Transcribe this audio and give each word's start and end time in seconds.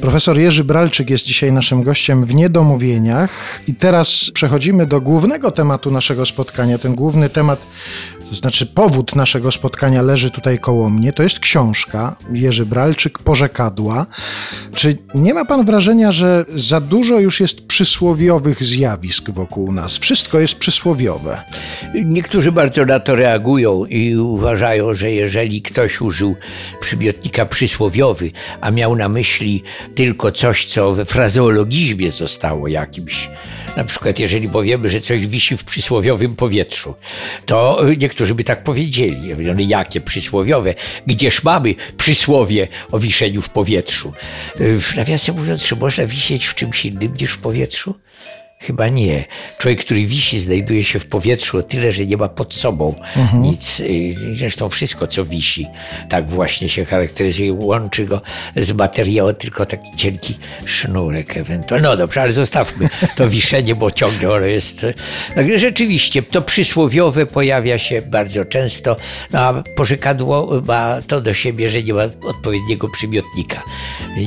Profesor 0.00 0.38
Jerzy 0.38 0.64
Bralczyk 0.64 1.10
jest 1.10 1.24
dzisiaj 1.24 1.52
naszym 1.52 1.82
gościem 1.82 2.24
w 2.24 2.34
Niedomówieniach 2.34 3.60
i 3.68 3.74
teraz 3.74 4.30
przechodzimy 4.34 4.86
do 4.86 5.00
głównego 5.00 5.50
tematu 5.50 5.90
naszego 5.90 6.26
spotkania. 6.26 6.78
Ten 6.78 6.94
główny 6.94 7.28
temat, 7.28 7.66
to 8.30 8.36
znaczy 8.36 8.66
powód 8.66 9.16
naszego 9.16 9.50
spotkania 9.50 10.02
leży 10.02 10.30
tutaj 10.30 10.58
koło 10.58 10.90
mnie. 10.90 11.12
To 11.12 11.22
jest 11.22 11.40
książka 11.40 12.16
Jerzy 12.32 12.66
Bralczyk, 12.66 13.18
Porzekadła. 13.18 14.06
Czy 14.74 14.98
nie 15.14 15.34
ma 15.34 15.44
pan 15.44 15.64
wrażenia, 15.64 16.12
że 16.12 16.44
za 16.54 16.80
dużo 16.80 17.18
już 17.18 17.40
jest 17.40 17.66
przysłowiowych 17.66 18.64
zjawisk 18.64 19.30
wokół 19.30 19.72
nas? 19.72 19.98
Wszystko 19.98 20.40
jest 20.40 20.54
przysłowiowe. 20.54 21.44
Niektórzy 22.04 22.52
bardzo 22.52 22.84
na 22.84 23.00
to 23.00 23.16
reagują 23.16 23.84
i 23.84 24.16
uważają, 24.16 24.94
że 24.94 25.10
jeżeli 25.12 25.62
ktoś 25.62 26.00
użył 26.00 26.36
przymiotnika 26.80 27.46
przysłowiowy, 27.46 28.30
a 28.60 28.70
miał 28.70 28.96
na 28.96 29.08
myśli 29.08 29.62
tylko 29.94 30.32
coś, 30.32 30.66
co 30.66 30.92
we 30.92 31.04
frazeologizmie 31.04 32.10
zostało 32.10 32.68
jakimś, 32.68 33.30
na 33.76 33.84
przykład 33.84 34.18
jeżeli 34.18 34.48
powiemy, 34.48 34.90
że 34.90 35.00
coś 35.00 35.26
wisi 35.26 35.56
w 35.56 35.64
przysłowiowym 35.64 36.36
powietrzu, 36.36 36.94
to 37.46 37.80
niektórzy 37.98 38.19
by 38.34 38.44
tak 38.44 38.64
powiedzieli. 38.64 39.68
Jakie 39.68 40.00
przysłowiowe? 40.00 40.74
Gdzież 41.06 41.42
mamy 41.44 41.74
przysłowie 41.96 42.68
o 42.92 42.98
wiszeniu 42.98 43.42
w 43.42 43.50
powietrzu? 43.50 44.12
W 44.56 44.92
nawiasem 44.96 45.36
mówiąc, 45.36 45.62
czy 45.62 45.76
można 45.76 46.06
wisieć 46.06 46.46
w 46.46 46.54
czymś 46.54 46.84
innym 46.84 47.14
niż 47.20 47.30
w 47.30 47.38
powietrzu? 47.38 47.94
Chyba 48.62 48.88
nie. 48.88 49.24
Człowiek, 49.58 49.80
który 49.80 50.06
wisi, 50.06 50.40
znajduje 50.40 50.84
się 50.84 50.98
w 50.98 51.06
powietrzu 51.06 51.58
o 51.58 51.62
tyle, 51.62 51.92
że 51.92 52.06
nie 52.06 52.16
ma 52.16 52.28
pod 52.28 52.54
sobą 52.54 52.94
nic. 53.34 53.80
Y, 53.80 54.14
Zresztą 54.34 54.68
wszystko, 54.68 55.06
co 55.06 55.24
wisi, 55.24 55.66
tak 56.08 56.30
właśnie 56.30 56.68
się 56.68 56.84
charakteryzuje. 56.84 57.52
Łączy 57.52 58.04
go 58.06 58.20
z 58.56 58.72
materiałem 58.72 59.34
tylko 59.34 59.66
taki 59.66 59.96
cienki 59.96 60.38
sznurek 60.64 61.36
ewentualnie. 61.36 61.88
No 61.88 61.96
dobrze, 61.96 62.22
ale 62.22 62.32
zostawmy 62.32 62.88
to 63.16 63.28
wiszenie, 63.38 63.74
bo 63.74 63.90
ciągle 63.90 64.32
ono 64.32 64.46
jest... 64.46 64.86
Także 65.34 65.58
rzeczywiście, 65.58 66.22
to 66.22 66.42
przysłowiowe 66.42 67.26
pojawia 67.26 67.78
się 67.78 68.02
bardzo 68.02 68.44
często, 68.44 68.96
no 69.32 69.38
a 69.40 69.62
pożykadło 69.76 70.62
ma 70.66 71.02
to 71.06 71.20
do 71.20 71.34
siebie, 71.34 71.68
że 71.68 71.82
nie 71.82 71.94
ma 71.94 72.02
odpowiedniego 72.22 72.88
przymiotnika. 72.88 73.62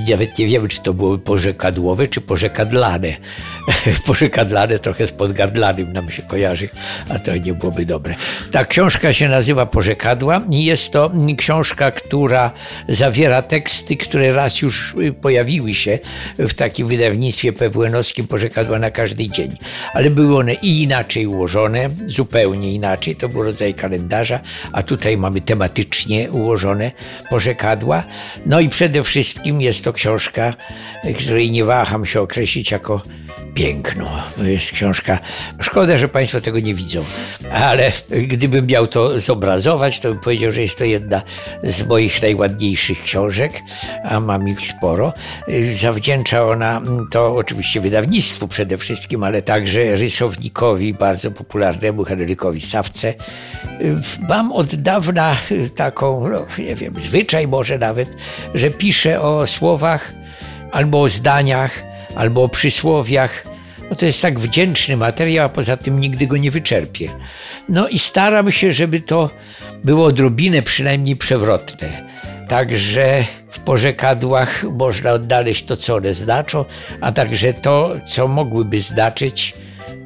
Nawet 0.09 0.39
nie 0.39 0.47
wiemy, 0.47 0.67
czy 0.67 0.81
to 0.81 0.93
byłoby 0.93 1.23
pożekadłowe, 1.23 2.07
czy 2.07 2.21
pożekadlane. 2.21 3.15
Pożekadlane 4.23 4.79
trochę 4.79 5.07
z 5.07 5.11
podgardlanym 5.11 5.93
nam 5.93 6.11
się 6.11 6.21
kojarzy, 6.21 6.69
a 7.09 7.19
to 7.19 7.37
nie 7.37 7.53
byłoby 7.53 7.85
dobre. 7.85 8.15
Ta 8.51 8.65
książka 8.65 9.13
się 9.13 9.29
nazywa 9.29 9.65
Pożekadła 9.65 10.41
i 10.51 10.65
jest 10.65 10.91
to 10.91 11.11
książka, 11.37 11.91
która 11.91 12.51
zawiera 12.87 13.41
teksty, 13.41 13.97
które 13.97 14.31
raz 14.31 14.61
już 14.61 14.95
y, 15.01 15.13
pojawiły 15.13 15.73
się 15.73 15.99
w 16.39 16.53
takim 16.53 16.87
wydawnictwie 16.87 17.53
pewłenowskim 17.53 18.27
Pożekadła 18.27 18.79
na 18.79 18.91
każdy 18.91 19.29
dzień. 19.29 19.55
Ale 19.93 20.09
były 20.09 20.37
one 20.37 20.53
i 20.53 20.83
inaczej 20.83 21.27
ułożone, 21.27 21.89
zupełnie 22.07 22.73
inaczej, 22.73 23.15
to 23.15 23.29
był 23.29 23.43
rodzaj 23.43 23.73
kalendarza, 23.73 24.39
a 24.71 24.83
tutaj 24.83 25.17
mamy 25.17 25.41
tematycznie 25.41 26.31
ułożone 26.31 26.91
pożekadła. 27.29 28.03
No 28.45 28.59
i 28.59 28.69
przede 28.69 29.03
wszystkim 29.03 29.61
jest 29.61 29.83
to 29.83 29.93
książka, 29.93 30.53
której 31.15 31.51
nie 31.51 31.65
waham 31.65 32.05
się 32.05 32.21
określić 32.21 32.71
jako 32.71 33.01
piękno. 33.53 34.09
To 34.37 34.43
jest 34.43 34.71
książka. 34.71 35.19
Szkoda, 35.59 35.97
że 35.97 36.07
Państwo 36.07 36.41
tego 36.41 36.59
nie 36.59 36.75
widzą, 36.75 37.03
ale 37.51 37.91
gdybym 38.09 38.67
miał 38.67 38.87
to 38.87 39.19
zobrazować, 39.19 39.99
to 39.99 40.09
bym 40.09 40.19
powiedział, 40.19 40.51
że 40.51 40.61
jest 40.61 40.77
to 40.77 40.85
jedna 40.85 41.21
z 41.63 41.87
moich 41.87 42.21
najładniejszych 42.21 43.03
książek, 43.03 43.51
a 44.03 44.19
mam 44.19 44.47
ich 44.47 44.61
sporo. 44.61 45.13
Zawdzięcza 45.73 46.47
ona 46.47 46.81
to 47.11 47.35
oczywiście 47.35 47.81
wydawnictwu 47.81 48.47
przede 48.47 48.77
wszystkim, 48.77 49.23
ale 49.23 49.41
także 49.41 49.95
rysownikowi 49.95 50.93
bardzo 50.93 51.31
popularnemu 51.31 52.03
Henrykowi 52.03 52.61
Sawce. 52.61 53.13
Mam 54.29 54.51
od 54.51 54.75
dawna 54.75 55.35
taką, 55.75 56.29
no, 56.29 56.45
nie 56.57 56.75
wiem, 56.75 56.93
zwyczaj 56.99 57.47
może 57.47 57.77
nawet, 57.77 58.17
że 58.53 58.69
piszę 58.69 59.21
o 59.21 59.47
słowach 59.47 60.13
albo 60.71 61.01
o 61.01 61.09
zdaniach, 61.09 61.92
albo 62.15 62.43
o 62.43 62.49
przysłowiach. 62.49 63.43
No 63.89 63.95
to 63.95 64.05
jest 64.05 64.21
tak 64.21 64.39
wdzięczny 64.39 64.97
materiał, 64.97 65.45
a 65.45 65.49
poza 65.49 65.77
tym 65.77 65.99
nigdy 65.99 66.27
go 66.27 66.37
nie 66.37 66.51
wyczerpię. 66.51 67.09
No 67.69 67.87
i 67.87 67.99
staram 67.99 68.51
się, 68.51 68.73
żeby 68.73 69.01
to 69.01 69.29
było 69.83 70.05
odrobinę 70.05 70.61
przynajmniej 70.61 71.15
przewrotne. 71.15 72.13
Także 72.47 73.23
w 73.51 73.59
porzekadłach 73.59 74.63
można 74.63 75.11
odnaleźć 75.11 75.63
to, 75.63 75.77
co 75.77 75.95
one 75.95 76.13
znaczą, 76.13 76.65
a 77.01 77.11
także 77.11 77.53
to, 77.53 77.95
co 78.05 78.27
mogłyby 78.27 78.81
znaczyć, 78.81 79.53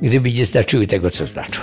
gdyby 0.02 0.32
nie 0.32 0.46
znaczyły 0.46 0.88
tego, 0.88 1.10
co 1.10 1.26
znaczą. 1.26 1.62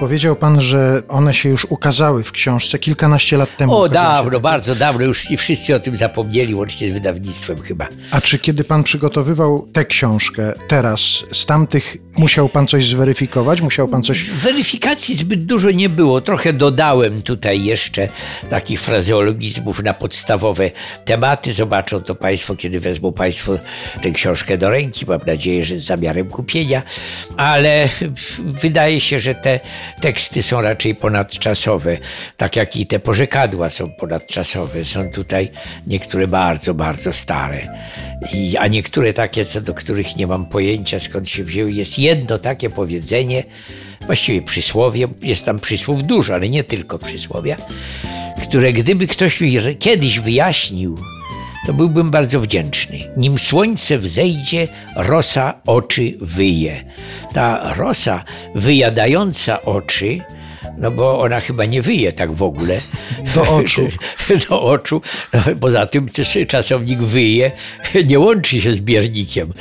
Powiedział 0.00 0.36
pan, 0.36 0.60
że 0.60 1.02
one 1.08 1.34
się 1.34 1.48
już 1.48 1.64
ukazały 1.64 2.22
w 2.22 2.32
książce 2.32 2.78
kilkanaście 2.78 3.36
lat 3.36 3.56
temu. 3.56 3.76
O, 3.76 3.88
dawno, 3.88 4.40
bardzo 4.40 4.74
dawno, 4.74 5.04
już 5.04 5.30
i 5.30 5.36
wszyscy 5.36 5.74
o 5.74 5.80
tym 5.80 5.96
zapomnieli, 5.96 6.54
łącznie 6.54 6.88
z 6.88 6.92
wydawnictwem 6.92 7.62
chyba. 7.62 7.88
A 8.10 8.20
czy 8.20 8.38
kiedy 8.38 8.64
pan 8.64 8.82
przygotowywał 8.82 9.68
tę 9.72 9.84
książkę 9.84 10.52
teraz, 10.68 11.00
z 11.32 11.46
tamtych 11.46 11.96
musiał 12.16 12.48
pan 12.48 12.66
coś 12.66 12.88
zweryfikować? 12.88 13.60
Musiał 13.60 13.88
pan 13.88 14.02
coś. 14.02 14.24
Weryfikacji 14.24 15.16
zbyt 15.16 15.46
dużo 15.46 15.70
nie 15.70 15.88
było. 15.88 16.20
Trochę 16.20 16.52
dodałem 16.52 17.22
tutaj 17.22 17.64
jeszcze 17.64 18.08
takich 18.50 18.80
frazeologizmów 18.80 19.82
na 19.82 19.94
podstawowe 19.94 20.70
tematy. 21.04 21.52
Zobaczą 21.52 22.00
to 22.00 22.14
Państwo, 22.14 22.56
kiedy 22.56 22.80
wezmą 22.80 23.12
Państwo 23.12 23.58
tę 24.02 24.10
książkę 24.10 24.58
do 24.58 24.70
ręki. 24.70 25.06
Mam 25.06 25.20
nadzieję, 25.26 25.64
że 25.64 25.78
z 25.78 25.84
zamiarem 25.84 26.28
kupienia, 26.28 26.82
ale 27.36 27.88
wydaje 28.40 29.00
się, 29.00 29.20
że 29.20 29.34
te 29.34 29.60
teksty 30.00 30.42
są 30.42 30.60
raczej 30.60 30.94
ponadczasowe, 30.94 31.96
tak 32.36 32.56
jak 32.56 32.76
i 32.76 32.86
te 32.86 32.98
porzekadła 32.98 33.70
są 33.70 33.90
ponadczasowe. 33.90 34.84
Są 34.84 35.10
tutaj 35.10 35.50
niektóre 35.86 36.28
bardzo, 36.28 36.74
bardzo 36.74 37.12
stare. 37.12 37.68
I, 38.32 38.56
a 38.56 38.66
niektóre 38.66 39.12
takie, 39.12 39.44
co 39.44 39.60
do 39.60 39.74
których 39.74 40.16
nie 40.16 40.26
mam 40.26 40.46
pojęcia 40.46 41.00
skąd 41.00 41.28
się 41.28 41.44
wzięły. 41.44 41.72
Jest 41.72 41.98
jedno 41.98 42.38
takie 42.38 42.70
powiedzenie, 42.70 43.44
właściwie 44.06 44.42
przysłowie, 44.42 45.08
jest 45.22 45.44
tam 45.44 45.60
przysłów 45.60 46.02
dużo, 46.02 46.34
ale 46.34 46.48
nie 46.48 46.64
tylko 46.64 46.98
przysłowia, 46.98 47.56
które 48.42 48.72
gdyby 48.72 49.06
ktoś 49.06 49.40
mi 49.40 49.58
kiedyś 49.78 50.18
wyjaśnił, 50.18 50.98
to 51.66 51.74
byłbym 51.74 52.10
bardzo 52.10 52.40
wdzięczny. 52.40 52.98
Nim 53.16 53.38
słońce 53.38 53.98
wzejdzie, 53.98 54.68
rosa 54.96 55.54
oczy 55.66 56.14
wyje. 56.20 56.84
Ta 57.32 57.74
rosa 57.74 58.24
wyjadająca 58.54 59.62
oczy, 59.62 60.20
no 60.78 60.90
bo 60.90 61.20
ona 61.20 61.40
chyba 61.40 61.64
nie 61.64 61.82
wyje 61.82 62.12
tak 62.12 62.32
w 62.32 62.42
ogóle. 62.42 62.80
Do 63.34 63.42
oczu. 63.42 63.88
Do 64.48 64.62
oczu. 64.62 65.02
No, 65.32 65.40
poza 65.60 65.86
tym 65.86 66.08
też 66.08 66.38
czasownik 66.48 66.98
wyje 66.98 67.50
nie 68.08 68.18
łączy 68.18 68.60
się 68.60 68.72
z 68.72 68.80
biernikiem. 68.80 69.52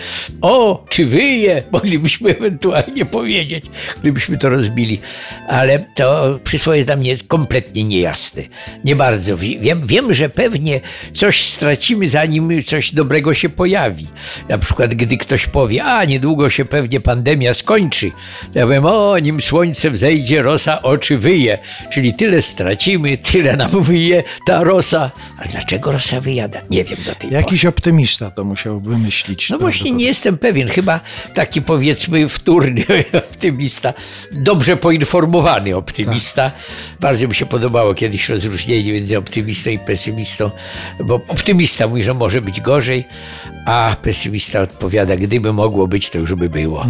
O, 0.42 0.86
czy 0.90 1.06
wyje? 1.06 1.64
Moglibyśmy 1.72 2.38
ewentualnie 2.38 3.06
powiedzieć, 3.06 3.66
gdybyśmy 4.02 4.38
to 4.38 4.50
rozbili. 4.50 5.00
Ale 5.48 5.86
to 5.96 6.40
przysłowie 6.44 6.78
jest 6.78 6.88
dla 6.88 6.96
mnie 6.96 7.16
kompletnie 7.28 7.84
niejasne. 7.84 8.44
Nie 8.86 8.96
bardzo. 8.96 9.38
Wiem, 9.38 9.88
wiem, 9.88 10.14
że 10.14 10.30
pewnie 10.30 10.80
coś 11.14 11.44
stracimy, 11.44 12.10
zanim 12.10 12.64
coś 12.64 12.94
dobrego 12.94 13.34
się 13.34 13.50
pojawi. 13.50 14.08
Na 14.50 14.58
przykład, 14.58 14.94
gdy 14.94 15.18
ktoś 15.18 15.48
powie, 15.48 15.84
a 15.84 16.06
niedługo 16.06 16.50
się 16.50 16.66
pewnie 16.66 17.00
pandemia 17.00 17.54
skończy. 17.54 18.12
Ja 18.54 18.66
powiem, 18.66 18.86
o, 18.86 19.20
nim 19.20 19.42
słońce 19.42 19.92
wzejdzie, 19.92 20.42
rosa 20.42 20.82
oczy 20.82 21.01
oczy 21.02 21.18
wyje, 21.18 21.58
czyli 21.90 22.14
tyle 22.14 22.42
stracimy, 22.42 23.18
tyle 23.18 23.58
nam 23.58 23.84
wyje 23.84 24.24
ta 24.46 24.64
rosa. 24.64 25.12
Ale 25.38 25.48
dlaczego 25.48 25.92
rosa 25.92 26.22
wyjada? 26.22 26.62
Nie 26.70 26.84
wiem 26.84 26.98
do 27.06 27.16
tej 27.16 27.30
pory. 27.30 27.34
Jakiś 27.34 27.66
optymista 27.66 28.32
to 28.32 28.44
musiał 28.44 28.80
wymyślić. 28.80 29.50
No 29.50 29.58
właśnie 29.58 29.92
nie 29.92 30.06
jestem 30.06 30.38
pewien, 30.38 30.68
chyba 30.68 31.00
taki 31.34 31.62
powiedzmy 31.62 32.30
wtórny 32.30 32.86
optymista, 33.28 33.94
dobrze 34.32 34.78
poinformowany 34.78 35.76
optymista. 35.76 36.52
Bardzo 37.00 37.28
mi 37.28 37.36
się 37.36 37.46
podobało 37.46 37.94
kiedyś 37.94 38.30
rozróżnienie 38.30 38.94
między 38.94 39.18
optymistą 39.18 39.70
i 39.70 39.80
pesymistą, 39.80 40.52
bo 41.04 41.16
optymista 41.16 41.88
mówi, 41.88 42.04
że 42.04 42.14
może 42.14 42.42
być 42.42 42.62
gorzej, 42.62 43.06
a 43.66 43.96
pesymista 44.02 44.62
odpowiada, 44.62 45.18
gdyby 45.18 45.54
mogło 45.54 45.88
być, 45.88 46.10
to 46.10 46.20
już 46.20 46.36
by 46.36 46.50
było. 46.50 46.86